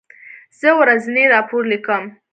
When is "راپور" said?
1.33-1.63